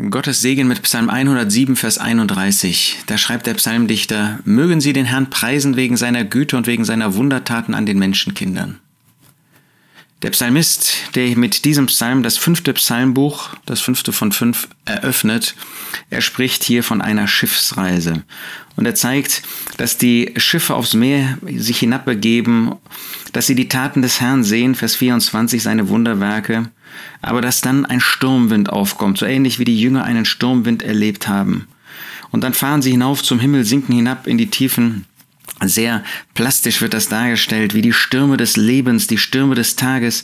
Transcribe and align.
Gottes 0.00 0.40
Segen 0.40 0.68
mit 0.68 0.82
Psalm 0.82 1.10
107, 1.10 1.74
Vers 1.74 1.98
31. 1.98 2.98
Da 3.08 3.18
schreibt 3.18 3.46
der 3.46 3.54
Psalmdichter, 3.54 4.38
mögen 4.44 4.80
Sie 4.80 4.92
den 4.92 5.06
Herrn 5.06 5.28
preisen 5.28 5.74
wegen 5.74 5.96
seiner 5.96 6.22
Güte 6.22 6.56
und 6.56 6.68
wegen 6.68 6.84
seiner 6.84 7.16
Wundertaten 7.16 7.74
an 7.74 7.84
den 7.84 7.98
Menschenkindern. 7.98 8.78
Der 10.22 10.30
Psalmist, 10.30 10.94
der 11.16 11.36
mit 11.36 11.64
diesem 11.64 11.86
Psalm 11.86 12.22
das 12.22 12.36
fünfte 12.36 12.74
Psalmbuch, 12.74 13.50
das 13.66 13.80
fünfte 13.80 14.12
von 14.12 14.30
fünf, 14.30 14.68
eröffnet, 14.84 15.56
er 16.10 16.20
spricht 16.20 16.62
hier 16.62 16.84
von 16.84 17.00
einer 17.00 17.26
Schiffsreise. 17.26 18.22
Und 18.76 18.86
er 18.86 18.94
zeigt, 18.94 19.42
dass 19.78 19.98
die 19.98 20.32
Schiffe 20.36 20.74
aufs 20.74 20.94
Meer 20.94 21.38
sich 21.42 21.80
hinabbegeben, 21.80 22.76
dass 23.32 23.46
sie 23.46 23.54
die 23.54 23.68
Taten 23.68 24.02
des 24.02 24.20
Herrn 24.20 24.44
sehen, 24.44 24.74
Vers 24.74 24.96
24, 24.96 25.62
seine 25.62 25.88
Wunderwerke, 25.88 26.70
aber 27.22 27.40
dass 27.40 27.60
dann 27.60 27.84
ein 27.84 28.00
Sturmwind 28.00 28.70
aufkommt, 28.70 29.18
so 29.18 29.26
ähnlich 29.26 29.58
wie 29.58 29.64
die 29.64 29.80
Jünger 29.80 30.04
einen 30.04 30.24
Sturmwind 30.24 30.82
erlebt 30.82 31.28
haben. 31.28 31.68
Und 32.30 32.44
dann 32.44 32.54
fahren 32.54 32.82
sie 32.82 32.90
hinauf 32.90 33.22
zum 33.22 33.40
Himmel, 33.40 33.64
sinken 33.64 33.94
hinab 33.94 34.26
in 34.26 34.38
die 34.38 34.50
Tiefen. 34.50 35.06
Sehr 35.62 36.04
plastisch 36.34 36.80
wird 36.80 36.94
das 36.94 37.08
dargestellt, 37.08 37.74
wie 37.74 37.82
die 37.82 37.92
Stürme 37.92 38.36
des 38.36 38.56
Lebens, 38.56 39.06
die 39.06 39.18
Stürme 39.18 39.54
des 39.54 39.76
Tages 39.76 40.22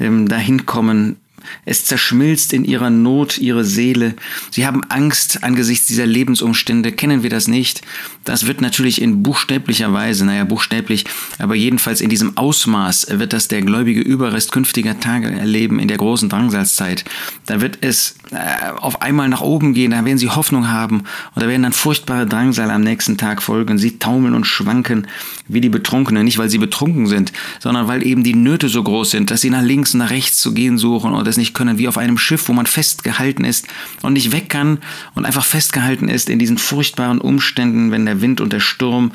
ähm, 0.00 0.28
dahin 0.28 0.66
kommen, 0.66 1.16
es 1.64 1.84
zerschmilzt 1.84 2.52
in 2.52 2.64
ihrer 2.64 2.90
Not 2.90 3.38
ihre 3.38 3.64
Seele. 3.64 4.14
Sie 4.50 4.66
haben 4.66 4.82
Angst 4.88 5.42
angesichts 5.42 5.86
dieser 5.86 6.06
Lebensumstände. 6.06 6.92
Kennen 6.92 7.22
wir 7.22 7.30
das 7.30 7.48
nicht? 7.48 7.82
Das 8.24 8.46
wird 8.46 8.60
natürlich 8.60 9.00
in 9.00 9.22
buchstäblicher 9.22 9.92
Weise, 9.92 10.24
naja, 10.26 10.44
buchstäblich, 10.44 11.04
aber 11.38 11.54
jedenfalls 11.54 12.00
in 12.00 12.10
diesem 12.10 12.36
Ausmaß 12.36 13.06
wird 13.12 13.32
das 13.32 13.48
der 13.48 13.62
gläubige 13.62 14.00
Überrest 14.00 14.52
künftiger 14.52 15.00
Tage 15.00 15.30
erleben 15.30 15.78
in 15.78 15.88
der 15.88 15.96
großen 15.96 16.28
Drangsalzzeit. 16.28 17.04
Da 17.46 17.60
wird 17.60 17.78
es 17.80 18.16
äh, 18.30 18.70
auf 18.76 19.00
einmal 19.02 19.28
nach 19.28 19.40
oben 19.40 19.72
gehen, 19.72 19.92
da 19.92 20.04
werden 20.04 20.18
sie 20.18 20.28
Hoffnung 20.28 20.68
haben 20.68 21.04
und 21.34 21.42
da 21.42 21.48
werden 21.48 21.62
dann 21.62 21.72
furchtbare 21.72 22.26
Drangsal 22.26 22.70
am 22.70 22.82
nächsten 22.82 23.16
Tag 23.16 23.42
folgen. 23.42 23.78
Sie 23.78 23.98
taumeln 23.98 24.34
und 24.34 24.44
schwanken 24.44 25.06
wie 25.46 25.60
die 25.60 25.70
Betrunkenen, 25.70 26.24
nicht 26.24 26.38
weil 26.38 26.50
sie 26.50 26.58
betrunken 26.58 27.06
sind, 27.06 27.32
sondern 27.60 27.88
weil 27.88 28.06
eben 28.06 28.24
die 28.24 28.34
Nöte 28.34 28.68
so 28.68 28.82
groß 28.82 29.12
sind, 29.12 29.30
dass 29.30 29.40
sie 29.40 29.50
nach 29.50 29.62
links 29.62 29.94
und 29.94 30.00
nach 30.00 30.10
rechts 30.10 30.40
zu 30.40 30.52
gehen 30.52 30.78
suchen 30.78 31.12
und 31.12 31.26
es 31.28 31.36
nicht 31.36 31.54
können, 31.54 31.78
wie 31.78 31.88
auf 31.88 31.98
einem 31.98 32.18
Schiff, 32.18 32.48
wo 32.48 32.52
man 32.52 32.66
festgehalten 32.66 33.44
ist 33.44 33.66
und 34.02 34.14
nicht 34.14 34.32
weg 34.32 34.48
kann 34.48 34.78
und 35.14 35.24
einfach 35.24 35.44
festgehalten 35.44 36.08
ist 36.08 36.28
in 36.28 36.38
diesen 36.38 36.58
furchtbaren 36.58 37.20
Umständen, 37.20 37.90
wenn 37.90 38.06
der 38.06 38.20
Wind 38.20 38.40
und 38.40 38.52
der 38.52 38.60
Sturm 38.60 39.12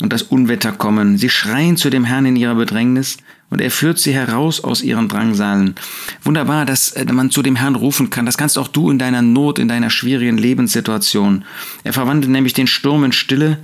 und 0.00 0.12
das 0.12 0.22
Unwetter 0.22 0.72
kommen. 0.72 1.18
Sie 1.18 1.28
schreien 1.28 1.76
zu 1.76 1.90
dem 1.90 2.04
Herrn 2.04 2.26
in 2.26 2.36
ihrer 2.36 2.54
Bedrängnis 2.54 3.18
und 3.48 3.60
er 3.60 3.70
führt 3.70 3.98
sie 3.98 4.12
heraus 4.12 4.62
aus 4.62 4.82
ihren 4.82 5.08
Drangsalen. 5.08 5.74
Wunderbar, 6.22 6.64
dass 6.64 6.92
äh, 6.92 7.04
man 7.12 7.30
zu 7.30 7.42
dem 7.42 7.56
Herrn 7.56 7.76
rufen 7.76 8.10
kann. 8.10 8.26
Das 8.26 8.38
kannst 8.38 8.58
auch 8.58 8.68
du 8.68 8.90
in 8.90 8.98
deiner 8.98 9.22
Not, 9.22 9.58
in 9.58 9.68
deiner 9.68 9.90
schwierigen 9.90 10.38
Lebenssituation. 10.38 11.44
Er 11.84 11.92
verwandelt 11.92 12.32
nämlich 12.32 12.54
den 12.54 12.66
Sturm 12.66 13.04
in 13.04 13.12
Stille 13.12 13.58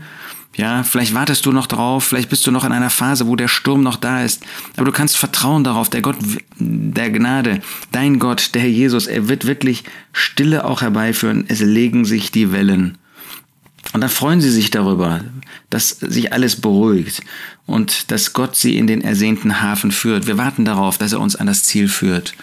ja, 0.55 0.83
vielleicht 0.83 1.15
wartest 1.15 1.47
du 1.47 1.53
noch 1.53 1.67
drauf, 1.67 2.05
vielleicht 2.05 2.29
bist 2.29 2.47
du 2.47 2.51
noch 2.51 2.65
in 2.65 2.73
einer 2.73 2.91
Phase, 2.91 3.27
wo 3.27 3.37
der 3.37 3.49
Sturm 3.49 3.83
noch 3.83 3.97
da 3.97 4.23
ist. 4.23 4.43
Aber 4.77 4.85
du 4.85 4.93
kannst 4.93 5.17
vertrauen 5.17 5.65
darauf, 5.65 5.89
der 5.89 6.03
Gott 6.03 6.17
der 6.59 7.11
Gnade, 7.11 7.63
dein 7.91 8.19
Gott, 8.19 8.51
der 8.55 8.63
Herr 8.63 8.69
Jesus, 8.69 9.07
er 9.07 9.29
wird 9.29 9.47
wirklich 9.47 9.85
Stille 10.13 10.65
auch 10.65 10.83
herbeiführen. 10.83 11.45
Es 11.49 11.61
legen 11.61 12.05
sich 12.05 12.33
die 12.33 12.53
Wellen. 12.53 12.99
Und 13.95 14.03
dann 14.03 14.11
freuen 14.11 14.41
sie 14.41 14.51
sich 14.51 14.71
darüber, 14.71 15.21
dass 15.71 15.91
sich 15.91 16.33
alles 16.33 16.61
beruhigt 16.61 17.23
und 17.67 18.11
dass 18.11 18.33
Gott 18.33 18.55
sie 18.55 18.77
in 18.77 18.87
den 18.87 19.03
ersehnten 19.03 19.63
Hafen 19.63 19.91
führt. 19.91 20.27
Wir 20.27 20.39
warten 20.39 20.65
darauf, 20.65 20.99
dass 20.99 21.13
er 21.13 21.21
uns 21.21 21.37
an 21.37 21.47
das 21.47 21.65
Ziel 21.65 21.89
führt. 21.89 22.35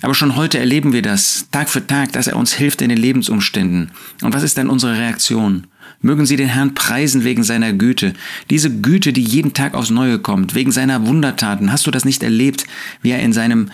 Aber 0.00 0.14
schon 0.14 0.36
heute 0.36 0.58
erleben 0.58 0.92
wir 0.92 1.02
das, 1.02 1.48
Tag 1.50 1.68
für 1.68 1.86
Tag, 1.86 2.12
dass 2.12 2.28
er 2.28 2.36
uns 2.36 2.52
hilft 2.52 2.82
in 2.82 2.88
den 2.88 2.98
Lebensumständen. 2.98 3.90
Und 4.22 4.32
was 4.32 4.44
ist 4.44 4.56
dann 4.56 4.70
unsere 4.70 4.96
Reaktion? 4.96 5.66
Mögen 6.00 6.26
Sie 6.26 6.36
den 6.36 6.48
Herrn 6.48 6.74
preisen 6.74 7.24
wegen 7.24 7.42
seiner 7.42 7.72
Güte. 7.72 8.14
Diese 8.50 8.70
Güte, 8.70 9.12
die 9.12 9.22
jeden 9.22 9.52
Tag 9.52 9.74
aufs 9.74 9.90
Neue 9.90 10.20
kommt, 10.20 10.54
wegen 10.54 10.70
seiner 10.70 11.06
Wundertaten. 11.06 11.72
Hast 11.72 11.86
du 11.86 11.90
das 11.90 12.04
nicht 12.04 12.22
erlebt, 12.22 12.64
wie 13.02 13.10
er 13.10 13.20
in 13.20 13.32
seinem 13.32 13.70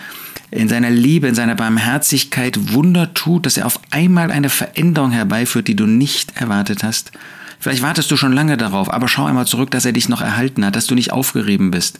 in 0.51 0.69
seiner 0.69 0.89
Liebe, 0.89 1.27
in 1.27 1.35
seiner 1.35 1.55
Barmherzigkeit 1.55 2.73
Wunder 2.73 3.13
tut, 3.13 3.45
dass 3.45 3.57
er 3.57 3.65
auf 3.65 3.79
einmal 3.91 4.31
eine 4.31 4.49
Veränderung 4.49 5.11
herbeiführt, 5.11 5.67
die 5.67 5.75
du 5.75 5.85
nicht 5.85 6.37
erwartet 6.37 6.83
hast? 6.83 7.11
Vielleicht 7.59 7.81
wartest 7.81 8.09
du 8.11 8.17
schon 8.17 8.33
lange 8.33 8.57
darauf, 8.57 8.93
aber 8.93 9.07
schau 9.07 9.25
einmal 9.25 9.47
zurück, 9.47 9.71
dass 9.71 9.85
er 9.85 9.91
dich 9.91 10.07
noch 10.07 10.21
erhalten 10.21 10.65
hat, 10.65 10.75
dass 10.75 10.87
du 10.87 10.95
nicht 10.95 11.11
aufgerieben 11.11 11.71
bist. 11.71 11.99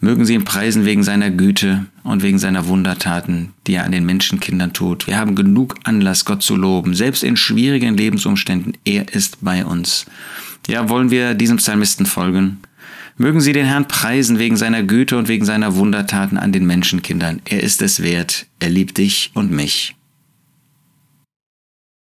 Mögen 0.00 0.24
sie 0.24 0.34
ihn 0.34 0.44
preisen 0.44 0.84
wegen 0.84 1.02
seiner 1.02 1.30
Güte 1.30 1.86
und 2.04 2.22
wegen 2.22 2.38
seiner 2.38 2.68
Wundertaten, 2.68 3.52
die 3.66 3.74
er 3.74 3.84
an 3.84 3.90
den 3.90 4.06
Menschenkindern 4.06 4.72
tut. 4.72 5.08
Wir 5.08 5.18
haben 5.18 5.34
genug 5.34 5.74
Anlass, 5.82 6.24
Gott 6.24 6.42
zu 6.42 6.54
loben, 6.54 6.94
selbst 6.94 7.24
in 7.24 7.36
schwierigen 7.36 7.96
Lebensumständen. 7.96 8.76
Er 8.84 9.12
ist 9.12 9.38
bei 9.40 9.64
uns. 9.64 10.06
Ja, 10.68 10.88
wollen 10.88 11.10
wir 11.10 11.34
diesem 11.34 11.56
Psalmisten 11.56 12.06
folgen? 12.06 12.58
Mögen 13.16 13.40
sie 13.40 13.52
den 13.52 13.66
Herrn 13.66 13.88
preisen 13.88 14.38
wegen 14.38 14.56
seiner 14.56 14.84
Güte 14.84 15.18
und 15.18 15.26
wegen 15.26 15.44
seiner 15.44 15.74
Wundertaten 15.74 16.38
an 16.38 16.52
den 16.52 16.66
Menschenkindern. 16.66 17.42
Er 17.44 17.64
ist 17.64 17.82
es 17.82 18.00
wert. 18.00 18.46
Er 18.60 18.70
liebt 18.70 18.98
dich 18.98 19.32
und 19.34 19.50
mich. 19.50 19.97